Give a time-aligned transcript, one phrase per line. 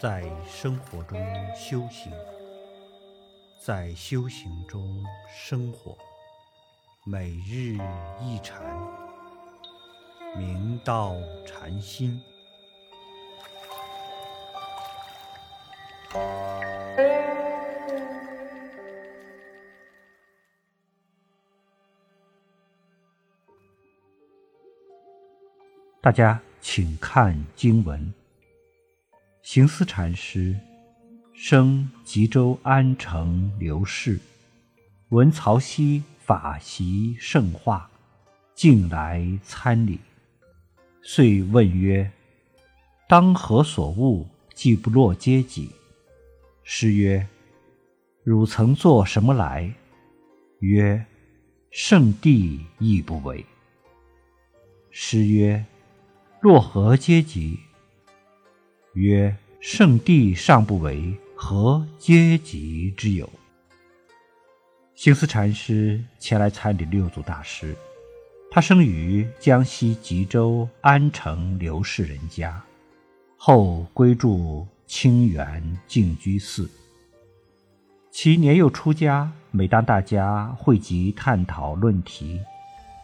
[0.00, 1.20] 在生活中
[1.54, 2.10] 修行，
[3.60, 5.94] 在修行中生活，
[7.04, 7.76] 每日
[8.18, 8.64] 一禅，
[10.38, 11.16] 明道
[11.46, 12.18] 禅心。
[26.00, 28.14] 大家请看经文。
[29.52, 30.54] 行思禅师
[31.34, 34.20] 生吉州安城刘氏，
[35.08, 37.90] 闻曹溪法习甚化，
[38.54, 39.98] 进来参礼，
[41.02, 42.08] 遂问曰
[43.10, 44.24] ：“当何所悟，
[44.54, 45.68] 既不落阶级？”
[46.62, 47.26] 师曰
[48.22, 49.74] ：“汝曾作什么来？”
[50.62, 51.04] 曰
[51.72, 53.44] ：“圣地亦不为。”
[54.92, 55.64] 师曰：
[56.40, 57.58] 若何阶级？
[58.94, 63.28] 曰：圣地尚不为，何阶级之有？
[64.94, 67.76] 行思禅师前来参礼六祖大师。
[68.50, 72.58] 他生于江西吉州安城刘氏人家，
[73.36, 76.68] 后归住清源净居寺。
[78.10, 82.40] 其年幼出家，每当大家汇集探讨论题，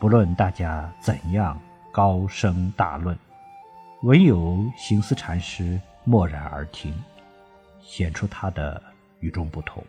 [0.00, 1.60] 不论大家怎样
[1.92, 3.16] 高声大论。
[4.04, 6.94] 唯有行思禅师默然而听，
[7.82, 8.80] 显出他的
[9.18, 9.84] 与众不同。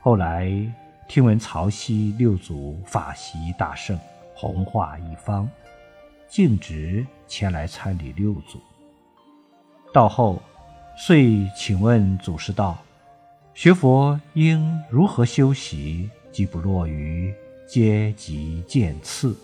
[0.00, 0.50] 后来
[1.06, 3.96] 听闻曹溪六祖法席大盛，
[4.34, 5.46] 弘化一方，
[6.28, 8.58] 径直前来参礼六祖。
[9.92, 10.42] 到后，
[10.96, 12.78] 遂请问祖师道
[13.52, 17.32] ：“学佛应如何修习，即不落于
[17.68, 19.36] 阶级渐次？”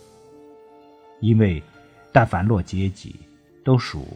[1.20, 1.62] 因为。
[2.10, 3.14] 但凡落阶级，
[3.62, 4.08] 都属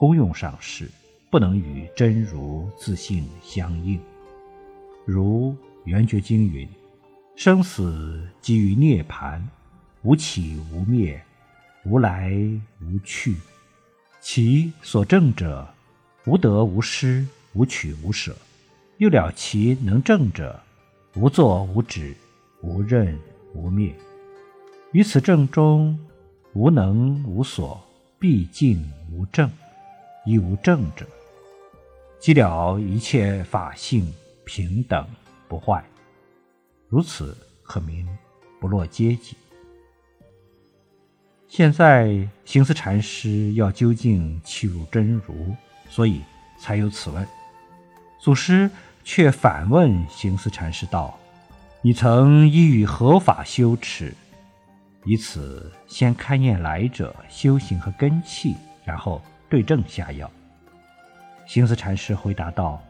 [0.00, 0.90] 功用上是，
[1.28, 4.00] 不能与真如自性相应。
[5.04, 5.50] 如
[5.84, 6.66] 《圆觉经》云
[7.36, 9.46] ：“生死即于涅盘，
[10.00, 11.22] 无起无灭，
[11.84, 12.32] 无来
[12.80, 13.36] 无去。
[14.22, 15.68] 其所证者，
[16.24, 18.34] 无得无失，无取无舍。
[18.96, 20.58] 又了其能证者，
[21.14, 22.16] 无作无止，
[22.62, 23.18] 无任
[23.52, 23.94] 无灭。
[24.92, 25.94] 于此证中。”
[26.54, 27.78] 无能无所，
[28.18, 29.48] 毕竟无正，
[30.30, 31.04] 亦无正者。
[32.20, 34.12] 寂了一切法性
[34.44, 35.04] 平等
[35.48, 35.82] 不坏，
[36.88, 38.06] 如此可名
[38.60, 39.36] 不落阶级。
[41.48, 45.56] 现在行思禅师要究竟契入真如，
[45.88, 46.20] 所以
[46.60, 47.26] 才有此问。
[48.20, 48.70] 祖师
[49.02, 51.18] 却反问行思禅师道
[51.82, 54.14] ：“你曾依于何法修持？”
[55.06, 58.54] 以此先勘验来者修行和根器，
[58.84, 60.30] 然后对症下药。
[61.46, 62.80] 行思禅师回答道：“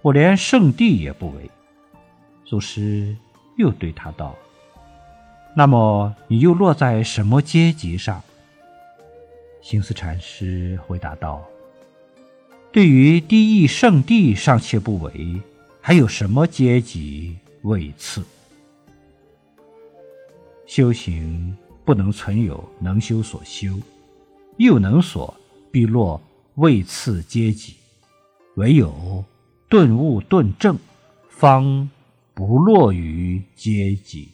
[0.00, 1.50] 我连圣地也不为。”
[2.46, 3.14] 祖师
[3.56, 4.36] 又对他道
[5.56, 8.22] ：“那么你又落在什么阶级上？”
[9.60, 11.44] 行思禅师回答道
[12.72, 15.40] ：“对于低义圣地尚且不为，
[15.80, 18.24] 还有什么阶级位次？”
[20.66, 23.78] 修行不能存有能修所修，
[24.56, 25.34] 又能所
[25.72, 26.20] 必落
[26.56, 27.74] 位次阶级，
[28.56, 29.24] 唯有
[29.70, 30.78] 顿悟顿正，
[31.30, 31.88] 方
[32.34, 34.28] 不落于阶级。